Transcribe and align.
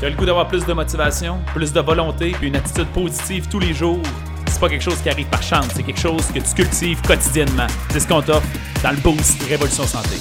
Tu 0.00 0.06
as 0.06 0.10
le 0.10 0.16
goût 0.16 0.26
d'avoir 0.26 0.48
plus 0.48 0.66
de 0.66 0.72
motivation, 0.72 1.38
plus 1.54 1.72
de 1.72 1.80
volonté, 1.80 2.32
puis 2.32 2.48
une 2.48 2.56
attitude 2.56 2.88
positive 2.88 3.48
tous 3.48 3.60
les 3.60 3.72
jours? 3.72 4.02
C'est 4.48 4.58
pas 4.58 4.68
quelque 4.68 4.82
chose 4.82 5.00
qui 5.00 5.08
arrive 5.08 5.28
par 5.28 5.42
chance, 5.42 5.68
c'est 5.72 5.84
quelque 5.84 6.00
chose 6.00 6.26
que 6.32 6.40
tu 6.40 6.54
cultives 6.54 7.00
quotidiennement. 7.02 7.68
C'est 7.90 8.00
ce 8.00 8.08
qu'on 8.08 8.20
t'offre 8.20 8.46
dans 8.82 8.90
le 8.90 8.96
Boost 8.96 9.40
Révolution 9.44 9.84
Santé. 9.84 10.16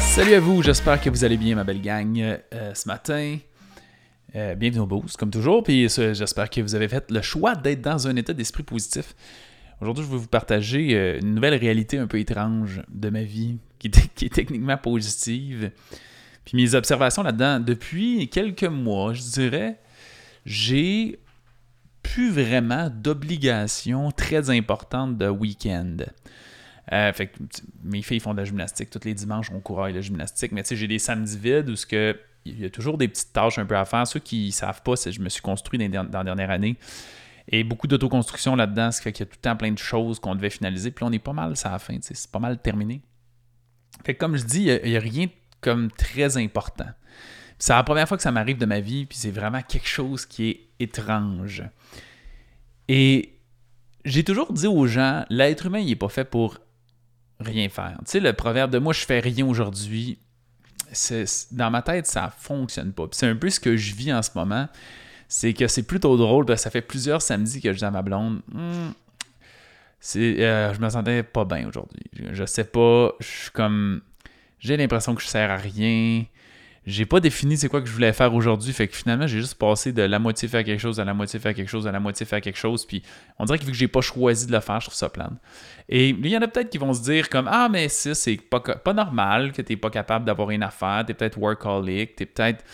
Salut 0.00 0.34
à 0.34 0.40
vous, 0.40 0.62
j'espère 0.64 1.00
que 1.00 1.08
vous 1.10 1.24
allez 1.24 1.36
bien, 1.36 1.54
ma 1.54 1.62
belle 1.62 1.80
gang, 1.80 2.18
euh, 2.18 2.74
ce 2.74 2.88
matin. 2.88 3.38
Euh, 4.34 4.56
bienvenue 4.56 4.80
au 4.80 4.86
Boost, 4.86 5.16
comme 5.16 5.30
toujours, 5.30 5.62
puis 5.62 5.86
euh, 5.86 6.12
j'espère 6.12 6.50
que 6.50 6.60
vous 6.60 6.74
avez 6.74 6.88
fait 6.88 7.08
le 7.08 7.22
choix 7.22 7.54
d'être 7.54 7.82
dans 7.82 8.08
un 8.08 8.16
état 8.16 8.32
d'esprit 8.32 8.64
positif. 8.64 9.14
Aujourd'hui, 9.80 10.04
je 10.04 10.10
vais 10.10 10.16
vous 10.16 10.26
partager 10.26 11.18
une 11.20 11.36
nouvelle 11.36 11.54
réalité 11.54 11.98
un 11.98 12.08
peu 12.08 12.18
étrange 12.18 12.82
de 12.88 13.10
ma 13.10 13.22
vie, 13.22 13.58
qui 13.78 13.86
est 13.86 14.28
techniquement 14.34 14.76
positive. 14.76 15.70
Puis 16.46 16.56
mes 16.56 16.74
observations 16.74 17.22
là-dedans, 17.22 17.60
depuis 17.60 18.28
quelques 18.28 18.64
mois, 18.64 19.12
je 19.12 19.20
dirais, 19.20 19.78
j'ai 20.46 21.18
plus 22.02 22.30
vraiment 22.30 22.88
d'obligations 22.88 24.12
très 24.12 24.48
importantes 24.48 25.18
de 25.18 25.28
week-end. 25.28 25.96
Euh, 26.92 27.12
fait 27.12 27.26
que 27.26 27.38
mes 27.82 28.00
filles 28.00 28.20
font 28.20 28.32
de 28.32 28.38
la 28.38 28.44
gymnastique. 28.44 28.90
Tous 28.90 29.04
les 29.04 29.12
dimanches, 29.12 29.50
on 29.52 29.58
court 29.58 29.88
la 29.88 30.00
gymnastique. 30.00 30.52
Mais 30.52 30.62
tu 30.62 30.68
sais, 30.68 30.76
j'ai 30.76 30.86
des 30.86 31.00
samedis 31.00 31.36
vides 31.36 31.68
où 31.68 31.74
ce 31.74 31.84
que, 31.84 32.16
il 32.44 32.60
y 32.60 32.64
a 32.64 32.70
toujours 32.70 32.96
des 32.96 33.08
petites 33.08 33.32
tâches 33.32 33.58
un 33.58 33.66
peu 33.66 33.76
à 33.76 33.84
faire. 33.84 34.06
Ceux 34.06 34.20
qui 34.20 34.46
ne 34.46 34.52
savent 34.52 34.82
pas, 34.82 34.94
c'est 34.94 35.10
je 35.10 35.20
me 35.20 35.28
suis 35.28 35.42
construit 35.42 35.80
dans, 35.88 36.08
la 36.12 36.24
dernière 36.24 36.50
année. 36.50 36.76
Et 37.48 37.64
beaucoup 37.64 37.88
d'autoconstruction 37.88 38.54
là-dedans, 38.54 38.92
ce 38.92 38.98
qui 38.98 39.04
fait 39.04 39.12
qu'il 39.12 39.26
y 39.26 39.28
a 39.28 39.30
tout 39.32 39.38
le 39.38 39.42
temps 39.42 39.56
plein 39.56 39.72
de 39.72 39.78
choses 39.78 40.20
qu'on 40.20 40.36
devait 40.36 40.50
finaliser. 40.50 40.92
Puis 40.92 41.04
on 41.04 41.10
est 41.10 41.18
pas 41.18 41.32
mal, 41.32 41.56
ça 41.56 41.70
à 41.70 41.72
la 41.72 41.78
fin. 41.80 41.96
C'est 42.00 42.30
pas 42.30 42.38
mal 42.38 42.62
terminé. 42.62 43.02
Fait 44.04 44.14
que 44.14 44.20
comme 44.20 44.36
je 44.36 44.44
dis, 44.44 44.66
il 44.66 44.90
n'y 44.90 44.96
a, 44.96 45.00
rien 45.00 45.26
comme 45.60 45.90
très 45.90 46.36
important. 46.36 46.88
C'est 47.58 47.72
la 47.72 47.82
première 47.82 48.06
fois 48.06 48.16
que 48.16 48.22
ça 48.22 48.32
m'arrive 48.32 48.58
de 48.58 48.66
ma 48.66 48.80
vie, 48.80 49.06
puis 49.06 49.16
c'est 49.16 49.30
vraiment 49.30 49.62
quelque 49.62 49.88
chose 49.88 50.26
qui 50.26 50.50
est 50.50 50.60
étrange. 50.78 51.62
Et 52.88 53.38
j'ai 54.04 54.24
toujours 54.24 54.52
dit 54.52 54.66
aux 54.66 54.86
gens, 54.86 55.24
l'être 55.30 55.66
humain, 55.66 55.78
il 55.78 55.86
n'est 55.86 55.96
pas 55.96 56.08
fait 56.08 56.24
pour 56.24 56.58
rien 57.40 57.68
faire. 57.68 57.96
Tu 58.00 58.12
sais, 58.12 58.20
le 58.20 58.32
proverbe 58.32 58.70
de 58.70 58.78
moi, 58.78 58.92
je 58.92 59.04
fais 59.04 59.20
rien 59.20 59.46
aujourd'hui, 59.46 60.18
dans 61.52 61.70
ma 61.70 61.82
tête, 61.82 62.06
ça 62.06 62.32
fonctionne 62.36 62.92
pas. 62.92 63.06
C'est 63.12 63.26
un 63.26 63.36
peu 63.36 63.50
ce 63.50 63.58
que 63.58 63.76
je 63.76 63.94
vis 63.94 64.12
en 64.12 64.22
ce 64.22 64.30
moment. 64.34 64.68
C'est 65.28 65.54
que 65.54 65.66
c'est 65.66 65.82
plutôt 65.82 66.16
drôle, 66.16 66.44
parce 66.44 66.60
que 66.60 66.64
ça 66.64 66.70
fait 66.70 66.82
plusieurs 66.82 67.20
samedis 67.20 67.60
que 67.60 67.72
je 67.72 67.78
dis 67.78 67.84
à 67.84 67.90
ma 67.90 68.02
blonde, 68.02 68.42
c'est, 69.98 70.44
euh, 70.44 70.72
je 70.72 70.80
me 70.80 70.88
sentais 70.88 71.22
pas 71.24 71.44
bien 71.44 71.66
aujourd'hui. 71.66 72.04
Je, 72.12 72.32
je 72.32 72.44
sais 72.44 72.64
pas, 72.64 73.12
je 73.18 73.26
suis 73.26 73.50
comme 73.50 74.02
j'ai 74.58 74.76
l'impression 74.76 75.14
que 75.14 75.22
je 75.22 75.26
sers 75.26 75.50
à 75.50 75.56
rien. 75.56 76.24
J'ai 76.86 77.04
pas 77.04 77.18
défini 77.18 77.56
c'est 77.56 77.68
quoi 77.68 77.80
que 77.80 77.88
je 77.88 77.92
voulais 77.92 78.12
faire 78.12 78.32
aujourd'hui, 78.32 78.72
fait 78.72 78.86
que 78.86 78.94
finalement 78.94 79.26
j'ai 79.26 79.40
juste 79.40 79.56
passé 79.56 79.92
de 79.92 80.02
la 80.02 80.20
moitié 80.20 80.46
faire 80.46 80.62
quelque 80.62 80.78
chose 80.78 81.00
à 81.00 81.04
la 81.04 81.14
moitié 81.14 81.40
faire 81.40 81.52
quelque 81.52 81.68
chose 81.68 81.88
à 81.88 81.92
la 81.92 81.98
moitié 81.98 82.24
faire 82.24 82.40
quelque 82.40 82.58
chose, 82.58 82.86
puis 82.86 83.02
on 83.40 83.44
dirait 83.44 83.58
que 83.58 83.64
vu 83.64 83.72
que 83.72 83.76
j'ai 83.76 83.88
pas 83.88 84.02
choisi 84.02 84.46
de 84.46 84.52
le 84.52 84.60
faire, 84.60 84.78
je 84.78 84.86
trouve 84.86 84.94
ça 84.94 85.08
plane. 85.08 85.36
Et 85.88 86.10
il 86.10 86.28
y 86.28 86.36
en 86.36 86.42
a 86.42 86.48
peut-être 86.48 86.70
qui 86.70 86.78
vont 86.78 86.94
se 86.94 87.02
dire 87.02 87.28
comme 87.28 87.48
ah 87.50 87.68
mais 87.68 87.88
ça 87.88 88.14
c'est 88.14 88.36
pas, 88.36 88.92
normal 88.92 89.50
que 89.50 89.62
t'es 89.62 89.76
pas 89.76 89.90
capable 89.90 90.26
d'avoir 90.26 90.50
une 90.50 90.62
affaire, 90.62 91.02
t'es 91.04 91.14
peut-être 91.14 91.38
workaholic, 91.38 92.14
t'es 92.14 92.26
peut-être 92.26 92.64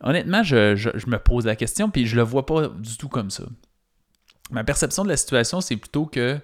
honnêtement 0.00 0.44
je, 0.44 0.76
je, 0.76 1.06
me 1.08 1.18
pose 1.18 1.44
la 1.44 1.56
question 1.56 1.90
puis 1.90 2.06
je 2.06 2.14
le 2.14 2.22
vois 2.22 2.46
pas 2.46 2.68
du 2.68 2.96
tout 2.96 3.08
comme 3.08 3.30
ça. 3.30 3.42
Ma 4.52 4.62
perception 4.62 5.02
de 5.02 5.08
la 5.08 5.16
situation 5.16 5.60
c'est 5.60 5.76
plutôt 5.76 6.06
que 6.06 6.38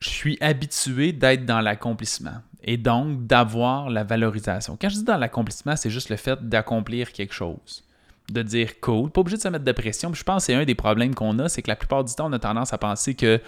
je 0.00 0.08
suis 0.08 0.38
habitué 0.40 1.12
d'être 1.12 1.44
dans 1.44 1.60
l'accomplissement 1.60 2.42
et 2.62 2.76
donc 2.76 3.26
d'avoir 3.26 3.90
la 3.90 4.02
valorisation. 4.04 4.76
Quand 4.80 4.88
je 4.88 4.96
dis 4.96 5.04
dans 5.04 5.16
l'accomplissement, 5.16 5.76
c'est 5.76 5.90
juste 5.90 6.08
le 6.08 6.16
fait 6.16 6.48
d'accomplir 6.48 7.12
quelque 7.12 7.34
chose. 7.34 7.84
De 8.30 8.42
dire 8.42 8.80
cool, 8.80 9.10
pas 9.10 9.20
obligé 9.20 9.36
de 9.36 9.42
se 9.42 9.48
mettre 9.48 9.64
de 9.64 9.72
pression. 9.72 10.12
je 10.14 10.22
pense 10.22 10.42
que 10.42 10.52
c'est 10.52 10.54
un 10.54 10.64
des 10.64 10.74
problèmes 10.74 11.14
qu'on 11.14 11.38
a, 11.38 11.48
c'est 11.48 11.62
que 11.62 11.68
la 11.68 11.76
plupart 11.76 12.04
du 12.04 12.14
temps, 12.14 12.30
on 12.30 12.32
a 12.32 12.38
tendance 12.38 12.72
à 12.72 12.78
penser 12.78 13.14
que 13.14 13.40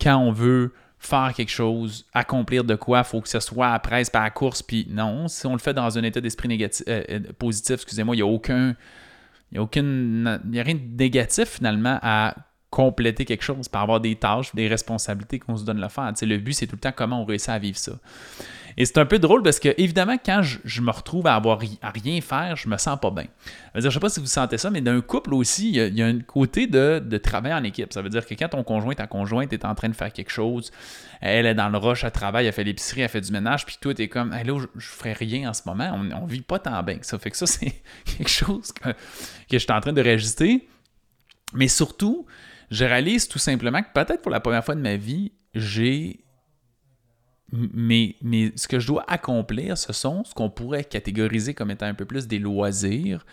quand 0.00 0.16
on 0.16 0.30
veut 0.30 0.72
faire 0.98 1.32
quelque 1.34 1.50
chose, 1.50 2.04
accomplir 2.12 2.62
de 2.62 2.74
quoi, 2.74 2.98
il 2.98 3.04
faut 3.04 3.20
que 3.20 3.28
ce 3.28 3.40
soit 3.40 3.70
à 3.70 3.78
presse, 3.78 4.10
pas 4.10 4.22
à 4.22 4.30
course. 4.30 4.62
Puis 4.62 4.86
non, 4.90 5.26
si 5.26 5.46
on 5.46 5.52
le 5.52 5.58
fait 5.58 5.72
dans 5.72 5.98
un 5.98 6.02
état 6.02 6.20
d'esprit 6.20 6.48
négatif, 6.48 6.84
euh, 6.86 7.02
euh, 7.10 7.20
positif, 7.38 7.76
excusez-moi, 7.76 8.14
il 8.14 8.18
n'y 8.18 8.22
a 8.22 8.26
aucun. 8.26 8.76
Il 9.50 9.54
n'y 9.54 9.58
a, 9.58 9.62
aucune, 9.62 10.26
a 10.28 10.62
rien 10.62 10.74
de 10.74 10.96
négatif 10.96 11.48
finalement 11.48 11.98
à 12.02 12.36
compléter 12.70 13.24
quelque 13.24 13.42
chose, 13.42 13.68
par 13.68 13.82
avoir 13.82 14.00
des 14.00 14.14
tâches, 14.14 14.54
des 14.54 14.68
responsabilités 14.68 15.40
qu'on 15.40 15.56
se 15.56 15.64
donne 15.64 15.80
le 15.80 15.88
faire. 15.88 16.12
le 16.22 16.36
but, 16.38 16.52
c'est 16.52 16.66
tout 16.66 16.76
le 16.76 16.80
temps 16.80 16.92
comment 16.94 17.20
on 17.22 17.24
réussit 17.24 17.50
à 17.50 17.58
vivre 17.58 17.76
ça. 17.76 17.92
Et 18.76 18.84
c'est 18.84 18.98
un 18.98 19.06
peu 19.06 19.18
drôle 19.18 19.42
parce 19.42 19.58
que, 19.58 19.74
évidemment, 19.78 20.16
quand 20.24 20.42
je, 20.42 20.80
me 20.80 20.92
retrouve 20.92 21.26
à 21.26 21.34
avoir 21.34 21.58
à 21.82 21.90
rien 21.90 22.20
faire, 22.20 22.54
je 22.54 22.68
me 22.68 22.76
sens 22.76 22.98
pas 23.00 23.10
bien. 23.10 23.26
Je 23.74 23.84
ne 23.84 23.90
sais 23.90 23.98
pas 23.98 24.08
si 24.08 24.20
vous 24.20 24.26
sentez 24.26 24.58
ça, 24.58 24.70
mais 24.70 24.80
d'un 24.80 25.00
couple 25.00 25.34
aussi, 25.34 25.70
il 25.70 25.96
y, 25.96 26.02
a, 26.02 26.06
un 26.06 26.20
côté 26.20 26.68
de, 26.68 27.02
de, 27.04 27.18
travail 27.18 27.52
en 27.52 27.64
équipe. 27.64 27.92
Ça 27.92 28.00
veut 28.00 28.08
dire 28.08 28.24
que 28.24 28.34
quand 28.34 28.48
ton 28.48 28.62
conjoint, 28.62 28.94
ta 28.94 29.08
conjointe 29.08 29.52
est 29.52 29.64
en 29.64 29.74
train 29.74 29.88
de 29.88 29.96
faire 29.96 30.12
quelque 30.12 30.30
chose, 30.30 30.70
elle 31.20 31.46
est 31.46 31.54
dans 31.54 31.68
le 31.68 31.78
rush, 31.78 32.04
à 32.04 32.12
travail, 32.12 32.46
elle 32.46 32.52
fait 32.52 32.64
l'épicerie, 32.64 33.00
elle 33.00 33.08
fait 33.08 33.20
du 33.20 33.32
ménage, 33.32 33.66
puis 33.66 33.76
toi, 33.80 33.92
tu 33.92 34.08
comme, 34.08 34.30
là, 34.30 34.42
je, 34.44 34.52
ne 34.52 34.80
ferai 34.80 35.12
rien 35.14 35.50
en 35.50 35.52
ce 35.52 35.62
moment. 35.66 35.90
On, 35.94 36.04
ne 36.04 36.30
vit 36.30 36.42
pas 36.42 36.60
tant 36.60 36.80
bien 36.84 36.98
que 36.98 37.06
ça. 37.06 37.18
Fait 37.18 37.30
que 37.30 37.36
ça, 37.36 37.46
c'est 37.48 37.82
quelque 38.04 38.30
chose 38.30 38.72
que, 38.72 38.90
que 38.90 38.94
je 39.50 39.58
suis 39.58 39.72
en 39.72 39.80
train 39.80 39.92
de 39.92 40.00
réajuster. 40.00 40.68
Mais 41.52 41.68
surtout, 41.68 42.26
je 42.70 42.84
réalise 42.84 43.28
tout 43.28 43.38
simplement 43.38 43.82
que 43.82 43.92
peut-être 43.92 44.22
pour 44.22 44.30
la 44.30 44.40
première 44.40 44.64
fois 44.64 44.74
de 44.74 44.80
ma 44.80 44.96
vie, 44.96 45.32
j'ai. 45.54 46.24
Mais, 47.52 48.14
mais 48.22 48.52
ce 48.54 48.68
que 48.68 48.78
je 48.78 48.86
dois 48.86 49.04
accomplir, 49.08 49.76
ce 49.76 49.92
sont 49.92 50.22
ce 50.22 50.32
qu'on 50.34 50.50
pourrait 50.50 50.84
catégoriser 50.84 51.52
comme 51.52 51.72
étant 51.72 51.86
un 51.86 51.94
peu 51.94 52.04
plus 52.04 52.28
des 52.28 52.38
loisirs, 52.38 53.26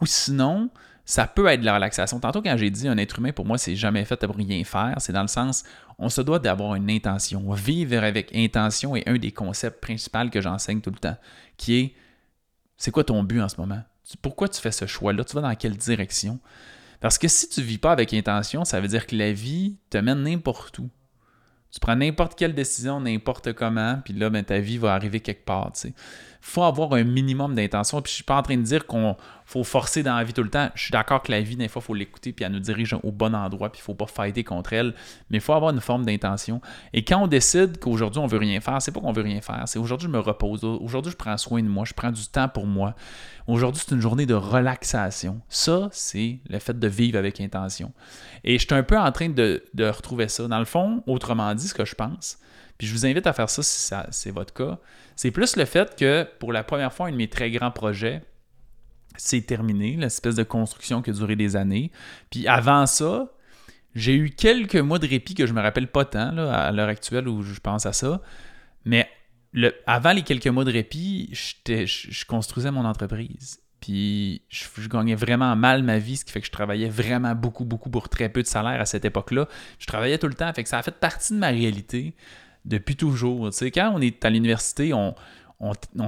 ou 0.00 0.06
sinon, 0.06 0.70
ça 1.04 1.28
peut 1.28 1.46
être 1.46 1.60
de 1.60 1.64
la 1.66 1.74
relaxation. 1.74 2.18
Tantôt, 2.18 2.42
quand 2.42 2.56
j'ai 2.56 2.70
dit 2.70 2.88
un 2.88 2.98
être 2.98 3.20
humain, 3.20 3.30
pour 3.30 3.46
moi, 3.46 3.58
c'est 3.58 3.76
jamais 3.76 4.04
fait 4.04 4.16
pour 4.26 4.34
rien 4.34 4.64
faire, 4.64 4.96
c'est 4.98 5.12
dans 5.12 5.22
le 5.22 5.28
sens, 5.28 5.62
on 5.98 6.08
se 6.08 6.20
doit 6.20 6.40
d'avoir 6.40 6.74
une 6.74 6.90
intention. 6.90 7.52
Vivre 7.52 8.02
avec 8.02 8.34
intention 8.34 8.96
est 8.96 9.08
un 9.08 9.18
des 9.18 9.30
concepts 9.30 9.80
principaux 9.80 10.28
que 10.32 10.40
j'enseigne 10.40 10.80
tout 10.80 10.90
le 10.90 10.98
temps, 10.98 11.16
qui 11.56 11.78
est 11.78 11.94
c'est 12.76 12.90
quoi 12.90 13.04
ton 13.04 13.22
but 13.22 13.40
en 13.42 13.48
ce 13.48 13.60
moment? 13.60 13.82
Pourquoi 14.22 14.48
tu 14.48 14.60
fais 14.60 14.72
ce 14.72 14.86
choix-là? 14.86 15.22
Tu 15.22 15.36
vas 15.36 15.42
dans 15.42 15.54
quelle 15.54 15.76
direction? 15.76 16.40
Parce 17.00 17.18
que 17.18 17.28
si 17.28 17.48
tu 17.48 17.62
vis 17.62 17.78
pas 17.78 17.92
avec 17.92 18.12
intention, 18.12 18.64
ça 18.64 18.80
veut 18.80 18.88
dire 18.88 19.06
que 19.06 19.16
la 19.16 19.32
vie 19.32 19.78
te 19.88 19.98
mène 19.98 20.22
n'importe 20.22 20.78
où. 20.78 20.90
Tu 21.72 21.78
prends 21.78 21.96
n'importe 21.96 22.36
quelle 22.36 22.54
décision, 22.54 23.00
n'importe 23.00 23.52
comment, 23.52 24.00
puis 24.04 24.12
là, 24.14 24.28
ben, 24.28 24.44
ta 24.44 24.58
vie 24.58 24.78
va 24.78 24.94
arriver 24.94 25.20
quelque 25.20 25.44
part. 25.44 25.70
Il 25.84 25.92
faut 26.40 26.62
avoir 26.62 26.94
un 26.94 27.04
minimum 27.04 27.54
d'intention. 27.54 28.00
Puis 28.00 28.10
je 28.10 28.14
suis 28.16 28.24
pas 28.24 28.36
en 28.36 28.42
train 28.42 28.56
de 28.56 28.62
dire 28.62 28.86
qu'on 28.86 29.14
faut 29.44 29.62
forcer 29.62 30.02
dans 30.02 30.16
la 30.16 30.24
vie 30.24 30.32
tout 30.32 30.42
le 30.42 30.48
temps. 30.48 30.70
Je 30.74 30.84
suis 30.84 30.90
d'accord 30.90 31.22
que 31.22 31.30
la 31.30 31.40
vie, 31.42 31.56
des 31.56 31.68
fois, 31.68 31.82
il 31.82 31.86
faut 31.86 31.94
l'écouter, 31.94 32.32
puis 32.32 32.44
elle 32.44 32.52
nous 32.52 32.60
dirige 32.60 32.96
au 33.02 33.12
bon 33.12 33.34
endroit, 33.34 33.70
puis 33.70 33.80
il 33.80 33.84
faut 33.84 33.94
pas 33.94 34.06
fighter 34.06 34.42
contre 34.42 34.72
elle. 34.72 34.94
Mais 35.28 35.38
il 35.38 35.40
faut 35.40 35.52
avoir 35.52 35.72
une 35.72 35.80
forme 35.80 36.04
d'intention. 36.04 36.60
Et 36.92 37.04
quand 37.04 37.22
on 37.22 37.26
décide 37.26 37.78
qu'aujourd'hui, 37.78 38.20
on 38.20 38.26
veut 38.26 38.38
rien 38.38 38.60
faire, 38.60 38.80
c'est 38.80 38.92
pas 38.92 39.00
qu'on 39.00 39.12
veut 39.12 39.22
rien 39.22 39.40
faire. 39.40 39.64
C'est 39.66 39.78
aujourd'hui, 39.78 40.06
je 40.06 40.12
me 40.12 40.18
repose. 40.18 40.64
Aujourd'hui, 40.64 41.12
je 41.12 41.16
prends 41.16 41.36
soin 41.36 41.62
de 41.62 41.68
moi. 41.68 41.84
Je 41.84 41.94
prends 41.94 42.10
du 42.10 42.26
temps 42.26 42.48
pour 42.48 42.66
moi. 42.66 42.94
Aujourd'hui, 43.46 43.82
c'est 43.84 43.94
une 43.94 44.00
journée 44.00 44.26
de 44.26 44.34
relaxation. 44.34 45.40
Ça, 45.48 45.88
c'est 45.92 46.38
le 46.48 46.58
fait 46.60 46.78
de 46.78 46.86
vivre 46.86 47.18
avec 47.18 47.40
intention. 47.40 47.92
Et 48.44 48.58
je 48.58 48.66
suis 48.66 48.74
un 48.74 48.84
peu 48.84 48.96
en 48.96 49.10
train 49.10 49.28
de, 49.28 49.62
retrouver 49.78 50.28
ça. 50.28 50.46
Dans 50.46 50.60
le 50.60 50.64
fond, 50.64 51.02
autrement 51.06 51.52
dit, 51.54 51.59
ce 51.68 51.74
que 51.74 51.84
je 51.84 51.94
pense, 51.94 52.38
puis 52.78 52.86
je 52.86 52.92
vous 52.92 53.06
invite 53.06 53.26
à 53.26 53.32
faire 53.32 53.50
ça 53.50 53.62
si 53.62 53.94
c'est 54.10 54.30
votre 54.30 54.54
cas, 54.54 54.78
c'est 55.16 55.30
plus 55.30 55.56
le 55.56 55.64
fait 55.64 55.96
que 55.96 56.26
pour 56.38 56.52
la 56.52 56.64
première 56.64 56.92
fois, 56.92 57.08
un 57.08 57.12
de 57.12 57.16
mes 57.16 57.28
très 57.28 57.50
grands 57.50 57.70
projets, 57.70 58.22
c'est 59.16 59.42
terminé, 59.42 59.96
l'espèce 59.96 60.36
de 60.36 60.44
construction 60.44 61.02
qui 61.02 61.10
a 61.10 61.12
duré 61.12 61.36
des 61.36 61.56
années. 61.56 61.90
Puis 62.30 62.48
avant 62.48 62.86
ça, 62.86 63.32
j'ai 63.94 64.14
eu 64.14 64.30
quelques 64.30 64.76
mois 64.76 64.98
de 64.98 65.06
répit 65.06 65.34
que 65.34 65.46
je 65.46 65.52
me 65.52 65.60
rappelle 65.60 65.88
pas 65.88 66.04
tant 66.04 66.36
à 66.36 66.70
l'heure 66.72 66.88
actuelle 66.88 67.28
où 67.28 67.42
je 67.42 67.58
pense 67.60 67.86
à 67.86 67.92
ça. 67.92 68.22
Mais 68.84 69.08
avant 69.86 70.12
les 70.12 70.22
quelques 70.22 70.46
mois 70.46 70.64
de 70.64 70.72
répit, 70.72 71.30
je, 71.32 72.24
construisais 72.24 72.70
mon 72.70 72.84
entreprise. 72.84 73.60
Puis 73.80 74.42
je, 74.48 74.88
gagnais 74.88 75.14
vraiment 75.14 75.56
mal 75.56 75.82
ma 75.82 75.98
vie, 75.98 76.16
ce 76.16 76.24
qui 76.24 76.32
fait 76.32 76.40
que 76.40 76.46
je 76.46 76.52
travaillais 76.52 76.88
vraiment 76.88 77.34
beaucoup, 77.34 77.64
beaucoup 77.64 77.90
pour 77.90 78.08
très 78.08 78.28
peu 78.28 78.42
de 78.42 78.46
salaire 78.46 78.80
à 78.80 78.84
cette 78.84 79.04
époque-là. 79.04 79.48
Je 79.78 79.86
travaillais 79.86 80.18
tout 80.18 80.28
le 80.28 80.34
temps, 80.34 80.52
fait 80.52 80.62
que 80.62 80.68
ça 80.68 80.78
a 80.78 80.82
fait 80.82 80.94
partie 80.94 81.32
de 81.32 81.38
ma 81.38 81.48
réalité 81.48 82.14
depuis 82.64 82.96
toujours. 82.96 83.50
Tu 83.50 83.56
sais, 83.56 83.70
quand 83.70 83.92
on 83.94 84.00
est 84.00 84.24
à 84.24 84.30
l'université, 84.30 84.92
on, 84.92 85.14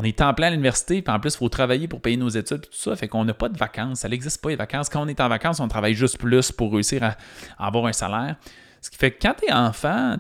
est 0.02 0.20
en 0.20 0.34
plein 0.34 0.48
à 0.48 0.50
l'université, 0.50 1.00
puis 1.00 1.14
en 1.14 1.18
plus, 1.18 1.34
il 1.34 1.38
faut 1.38 1.48
travailler 1.48 1.88
pour 1.88 2.00
payer 2.00 2.18
nos 2.18 2.28
études, 2.28 2.62
tout 2.62 2.72
ça. 2.72 2.94
Fait 2.94 3.08
qu'on 3.08 3.24
n'a 3.24 3.34
pas 3.34 3.48
de 3.48 3.56
vacances. 3.56 4.00
Ça 4.00 4.08
n'existe 4.08 4.42
pas, 4.42 4.50
les 4.50 4.56
vacances. 4.56 4.88
Quand 4.88 5.02
on 5.02 5.08
est 5.08 5.20
en 5.20 5.28
vacances, 5.28 5.60
on 5.60 5.68
travaille 5.68 5.94
juste 5.94 6.18
plus 6.18 6.52
pour 6.52 6.72
réussir 6.72 7.02
à, 7.02 7.16
à 7.58 7.66
avoir 7.66 7.86
un 7.86 7.92
salaire. 7.92 8.36
Ce 8.82 8.90
qui 8.90 8.98
fait 8.98 9.12
que 9.12 9.22
quand 9.22 9.34
tu 9.38 9.46
es 9.46 9.52
enfant, 9.52 10.16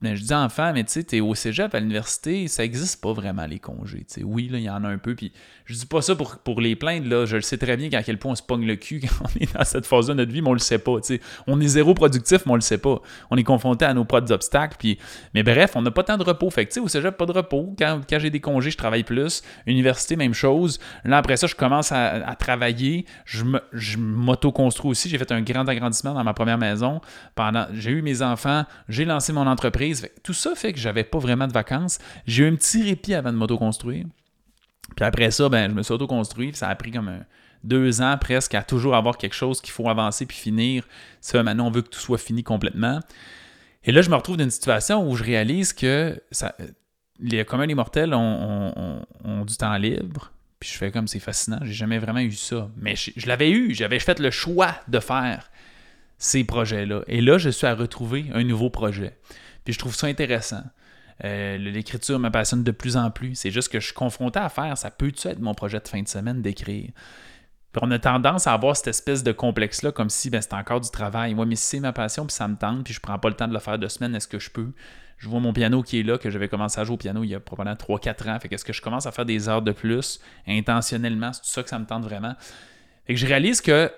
mais 0.00 0.14
je 0.14 0.22
dis 0.22 0.34
enfant, 0.34 0.72
mais 0.72 0.84
tu 0.84 0.92
sais, 0.92 1.02
t'es 1.02 1.18
au 1.18 1.34
cégep, 1.34 1.74
à 1.74 1.80
l'université, 1.80 2.46
ça 2.46 2.62
existe 2.62 3.02
pas 3.02 3.12
vraiment 3.12 3.46
les 3.46 3.58
congés. 3.58 4.06
Oui, 4.22 4.48
là, 4.48 4.58
il 4.58 4.64
y 4.64 4.70
en 4.70 4.84
a 4.84 4.88
un 4.88 4.98
peu. 4.98 5.16
Puis 5.16 5.32
je 5.64 5.74
dis 5.74 5.86
pas 5.86 6.02
ça 6.02 6.14
pour, 6.14 6.38
pour 6.38 6.60
les 6.60 6.76
plaindre, 6.76 7.08
là. 7.08 7.26
Je 7.26 7.34
le 7.34 7.42
sais 7.42 7.58
très 7.58 7.76
bien 7.76 7.90
à 7.92 8.04
quel 8.04 8.16
point 8.16 8.30
on 8.30 8.34
se 8.36 8.42
pogne 8.42 8.64
le 8.64 8.76
cul 8.76 9.00
quand 9.02 9.24
on 9.24 9.40
est 9.40 9.52
dans 9.52 9.64
cette 9.64 9.86
phase-là 9.86 10.14
de 10.14 10.20
notre 10.20 10.30
vie, 10.30 10.40
mais 10.40 10.50
on 10.50 10.52
le 10.52 10.60
sait 10.60 10.78
pas. 10.78 10.98
sais. 11.02 11.20
On 11.48 11.60
est 11.60 11.66
zéro 11.66 11.94
productif, 11.94 12.46
mais 12.46 12.52
on 12.52 12.54
le 12.54 12.60
sait 12.60 12.78
pas. 12.78 13.00
On 13.30 13.36
est 13.36 13.42
confronté 13.42 13.86
à 13.86 13.92
nos 13.92 14.04
propres 14.04 14.30
obstacles. 14.30 14.76
Puis... 14.78 14.98
Mais 15.34 15.42
bref, 15.42 15.72
on 15.74 15.82
n'a 15.82 15.90
pas 15.90 16.04
tant 16.04 16.16
de 16.16 16.22
repos. 16.22 16.48
Fait 16.50 16.64
que 16.64 16.70
tu 16.70 16.74
sais, 16.74 16.80
au 16.80 16.86
cégep, 16.86 17.16
pas 17.16 17.26
de 17.26 17.32
repos. 17.32 17.74
Quand, 17.76 18.00
quand 18.08 18.20
j'ai 18.20 18.30
des 18.30 18.40
congés, 18.40 18.70
je 18.70 18.76
travaille 18.76 19.02
plus. 19.02 19.42
Université, 19.66 20.14
même 20.14 20.34
chose. 20.34 20.78
Là, 21.04 21.16
après 21.18 21.36
ça, 21.36 21.48
je 21.48 21.56
commence 21.56 21.90
à, 21.90 22.36
travailler. 22.38 23.04
Je 23.24 23.98
m'auto-construis 23.98 24.92
aussi. 24.92 25.08
J'ai 25.08 25.18
fait 25.18 25.32
un 25.32 25.42
grand 25.42 25.66
agrandissement 25.66 26.14
dans 26.14 26.22
ma 26.22 26.34
première 26.34 26.58
maison. 26.58 27.00
Pendant, 27.34 27.66
j'ai 27.72 27.90
eu 27.90 28.02
mes 28.02 28.22
enfants, 28.22 28.64
j'ai 28.88 29.04
lancé 29.04 29.32
mon 29.32 29.48
entreprise 29.48 29.87
tout 30.22 30.34
ça 30.34 30.54
fait 30.54 30.72
que 30.72 30.78
j'avais 30.78 31.04
pas 31.04 31.18
vraiment 31.18 31.46
de 31.46 31.52
vacances. 31.52 31.98
J'ai 32.26 32.44
eu 32.44 32.48
un 32.48 32.56
petit 32.56 32.82
répit 32.82 33.14
avant 33.14 33.32
de 33.32 33.36
m'auto-construire. 33.36 34.06
Puis 34.96 35.04
après 35.04 35.30
ça, 35.30 35.48
ben, 35.48 35.70
je 35.70 35.74
me 35.74 35.82
suis 35.82 35.92
auto-construit. 35.92 36.52
Ça 36.54 36.68
a 36.68 36.74
pris 36.74 36.90
comme 36.90 37.24
deux 37.64 38.00
ans 38.00 38.16
presque 38.18 38.54
à 38.54 38.62
toujours 38.62 38.94
avoir 38.94 39.18
quelque 39.18 39.34
chose 39.34 39.60
qu'il 39.60 39.72
faut 39.72 39.88
avancer 39.88 40.26
puis 40.26 40.36
finir. 40.36 40.86
Ça, 41.20 41.42
maintenant, 41.42 41.66
on 41.66 41.70
veut 41.70 41.82
que 41.82 41.88
tout 41.88 42.00
soit 42.00 42.18
fini 42.18 42.42
complètement. 42.42 43.00
Et 43.84 43.92
là, 43.92 44.02
je 44.02 44.10
me 44.10 44.16
retrouve 44.16 44.36
dans 44.36 44.44
une 44.44 44.50
situation 44.50 45.08
où 45.08 45.16
je 45.16 45.24
réalise 45.24 45.72
que 45.72 46.20
ça, 46.30 46.54
les 47.20 47.44
communs 47.44 47.66
des 47.66 47.74
mortels 47.74 48.14
ont, 48.14 49.04
du 49.46 49.56
temps 49.56 49.76
libre. 49.76 50.32
Puis 50.60 50.70
je 50.72 50.76
fais 50.76 50.90
comme 50.90 51.06
c'est 51.06 51.20
fascinant, 51.20 51.60
j'ai 51.62 51.72
jamais 51.72 51.98
vraiment 51.98 52.18
eu 52.18 52.32
ça. 52.32 52.68
Mais 52.76 52.94
je 52.96 53.26
l'avais 53.28 53.50
eu, 53.50 53.74
j'avais 53.74 54.00
fait 54.00 54.18
le 54.18 54.30
choix 54.30 54.74
de 54.88 54.98
faire 54.98 55.50
ces 56.18 56.42
projets-là. 56.42 57.02
Et 57.06 57.20
là, 57.20 57.38
je 57.38 57.48
suis 57.48 57.66
à 57.66 57.74
retrouver 57.74 58.26
un 58.34 58.42
nouveau 58.42 58.70
projet. 58.70 59.16
Puis 59.68 59.74
je 59.74 59.80
trouve 59.80 59.94
ça 59.94 60.06
intéressant. 60.06 60.62
Euh, 61.26 61.58
l'écriture 61.58 62.18
me 62.18 62.30
passionne 62.30 62.64
de 62.64 62.70
plus 62.70 62.96
en 62.96 63.10
plus. 63.10 63.34
C'est 63.34 63.50
juste 63.50 63.70
que 63.70 63.80
je 63.80 63.84
suis 63.84 63.94
confronté 63.94 64.38
à 64.38 64.48
faire. 64.48 64.78
Ça 64.78 64.90
peut-tu 64.90 65.28
être 65.28 65.40
mon 65.40 65.52
projet 65.52 65.78
de 65.78 65.86
fin 65.86 66.00
de 66.00 66.08
semaine 66.08 66.40
d'écrire? 66.40 66.90
Puis 67.72 67.82
on 67.82 67.90
a 67.90 67.98
tendance 67.98 68.46
à 68.46 68.54
avoir 68.54 68.78
cette 68.78 68.86
espèce 68.86 69.22
de 69.22 69.30
complexe-là, 69.30 69.92
comme 69.92 70.08
si 70.08 70.30
ben, 70.30 70.40
c'était 70.40 70.54
encore 70.54 70.80
du 70.80 70.88
travail. 70.88 71.34
Moi, 71.34 71.44
mais 71.44 71.54
si 71.54 71.64
c'est 71.64 71.80
ma 71.80 71.92
passion, 71.92 72.24
puis 72.24 72.34
ça 72.34 72.48
me 72.48 72.56
tente, 72.56 72.82
puis 72.82 72.94
je 72.94 73.00
prends 73.00 73.18
pas 73.18 73.28
le 73.28 73.34
temps 73.34 73.46
de 73.46 73.52
le 73.52 73.58
faire 73.58 73.78
de 73.78 73.88
semaine, 73.88 74.14
est-ce 74.14 74.26
que 74.26 74.38
je 74.38 74.48
peux? 74.48 74.72
Je 75.18 75.28
vois 75.28 75.40
mon 75.40 75.52
piano 75.52 75.82
qui 75.82 76.00
est 76.00 76.02
là, 76.02 76.16
que 76.16 76.30
j'avais 76.30 76.48
commencé 76.48 76.80
à 76.80 76.84
jouer 76.84 76.94
au 76.94 76.96
piano 76.96 77.22
il 77.22 77.28
y 77.28 77.34
a 77.34 77.40
probablement 77.40 77.76
3-4 77.76 78.30
ans. 78.30 78.40
Fait 78.40 78.48
qu'est-ce 78.48 78.64
que 78.64 78.72
je 78.72 78.80
commence 78.80 79.04
à 79.04 79.12
faire 79.12 79.26
des 79.26 79.50
heures 79.50 79.60
de 79.60 79.72
plus 79.72 80.18
intentionnellement? 80.46 81.34
C'est 81.34 81.44
ça 81.44 81.62
que 81.62 81.68
ça 81.68 81.78
me 81.78 81.84
tente 81.84 82.04
vraiment. 82.04 82.34
Et 83.06 83.12
que 83.12 83.20
je 83.20 83.26
réalise 83.26 83.60
que 83.60 83.92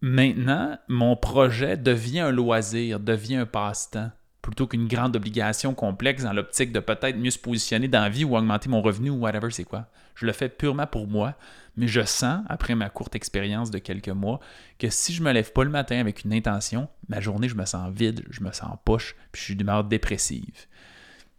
maintenant, 0.00 0.78
mon 0.86 1.16
projet 1.16 1.76
devient 1.76 2.20
un 2.20 2.30
loisir, 2.30 3.00
devient 3.00 3.38
un 3.38 3.46
passe-temps 3.46 4.12
plutôt 4.44 4.66
qu'une 4.66 4.88
grande 4.88 5.16
obligation 5.16 5.74
complexe 5.74 6.24
dans 6.24 6.34
l'optique 6.34 6.70
de 6.70 6.78
peut-être 6.78 7.16
mieux 7.16 7.30
se 7.30 7.38
positionner 7.38 7.88
dans 7.88 8.02
la 8.02 8.10
vie 8.10 8.24
ou 8.24 8.36
augmenter 8.36 8.68
mon 8.68 8.82
revenu 8.82 9.08
ou 9.08 9.16
whatever 9.16 9.50
c'est 9.50 9.64
quoi? 9.64 9.86
Je 10.14 10.26
le 10.26 10.32
fais 10.32 10.50
purement 10.50 10.86
pour 10.86 11.08
moi, 11.08 11.34
mais 11.78 11.88
je 11.88 12.02
sens, 12.02 12.44
après 12.48 12.74
ma 12.74 12.90
courte 12.90 13.16
expérience 13.16 13.70
de 13.70 13.78
quelques 13.78 14.10
mois, 14.10 14.40
que 14.78 14.90
si 14.90 15.14
je 15.14 15.22
me 15.22 15.32
lève 15.32 15.50
pas 15.50 15.64
le 15.64 15.70
matin 15.70 15.98
avec 15.98 16.24
une 16.24 16.34
intention, 16.34 16.88
ma 17.08 17.20
journée, 17.20 17.48
je 17.48 17.54
me 17.54 17.64
sens 17.64 17.90
vide, 17.90 18.22
je 18.28 18.42
me 18.42 18.52
sens 18.52 18.76
poche, 18.84 19.16
puis 19.32 19.40
je 19.40 19.44
suis 19.46 19.56
d'humeur 19.56 19.82
dépressive. 19.82 20.66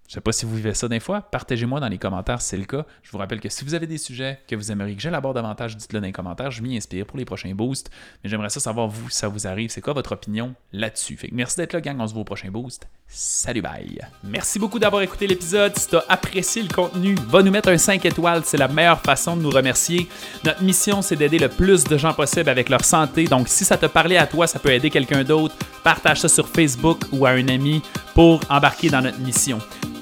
Je 0.07 0.13
sais 0.13 0.21
pas 0.21 0.31
si 0.31 0.45
vous 0.45 0.55
vivez 0.55 0.73
ça 0.75 0.87
des 0.87 0.99
fois. 0.99 1.21
Partagez-moi 1.21 1.79
dans 1.79 1.87
les 1.87 1.97
commentaires 1.97 2.39
si 2.39 2.49
c'est 2.49 2.57
le 2.57 2.65
cas. 2.65 2.85
Je 3.01 3.11
vous 3.11 3.17
rappelle 3.17 3.39
que 3.39 3.49
si 3.49 3.65
vous 3.65 3.73
avez 3.73 3.87
des 3.87 3.97
sujets 3.97 4.39
que 4.47 4.55
vous 4.55 4.71
aimeriez 4.71 4.95
que 4.95 5.01
j'élabore 5.01 5.33
davantage, 5.33 5.75
dites-le 5.75 5.99
dans 5.99 6.05
les 6.05 6.11
commentaires. 6.11 6.51
Je 6.51 6.61
m'y 6.61 6.77
inspire 6.77 7.07
pour 7.07 7.17
les 7.17 7.25
prochains 7.25 7.53
boosts. 7.55 7.89
Mais 8.23 8.29
j'aimerais 8.29 8.49
ça 8.49 8.59
savoir, 8.59 8.87
vous, 8.87 9.09
si 9.09 9.17
ça 9.17 9.27
vous 9.27 9.47
arrive, 9.47 9.71
c'est 9.71 9.81
quoi 9.81 9.93
votre 9.93 10.11
opinion 10.11 10.53
là-dessus? 10.73 11.17
Merci 11.31 11.57
d'être 11.57 11.73
là, 11.73 11.81
gang. 11.81 11.99
On 11.99 12.07
se 12.07 12.13
voit 12.13 12.21
au 12.21 12.25
prochain 12.25 12.49
boost. 12.51 12.87
Salut, 13.07 13.61
bye. 13.61 13.99
Merci 14.23 14.59
beaucoup 14.59 14.77
d'avoir 14.77 15.01
écouté 15.01 15.25
l'épisode. 15.25 15.75
Si 15.77 15.87
tu 15.87 15.95
as 15.95 16.05
apprécié 16.07 16.61
le 16.61 16.73
contenu, 16.73 17.15
va 17.27 17.41
nous 17.41 17.51
mettre 17.51 17.69
un 17.69 17.77
5 17.77 18.05
étoiles. 18.05 18.43
C'est 18.45 18.57
la 18.57 18.67
meilleure 18.67 19.01
façon 19.01 19.35
de 19.35 19.41
nous 19.41 19.49
remercier. 19.49 20.07
Notre 20.43 20.61
mission, 20.61 21.01
c'est 21.01 21.15
d'aider 21.15 21.39
le 21.39 21.49
plus 21.49 21.83
de 21.83 21.97
gens 21.97 22.13
possible 22.13 22.49
avec 22.49 22.69
leur 22.69 22.85
santé. 22.85 23.25
Donc, 23.25 23.47
si 23.47 23.65
ça 23.65 23.77
te 23.77 23.87
parlait 23.87 24.17
à 24.17 24.27
toi, 24.27 24.45
ça 24.45 24.59
peut 24.59 24.71
aider 24.71 24.91
quelqu'un 24.91 25.23
d'autre. 25.23 25.55
Partage 25.83 26.21
ça 26.21 26.29
sur 26.29 26.47
Facebook 26.47 27.01
ou 27.11 27.25
à 27.25 27.31
un 27.31 27.47
ami 27.47 27.81
pour 28.13 28.39
embarquer 28.49 28.89
dans 28.89 29.01
notre 29.01 29.19
mission. 29.19 29.59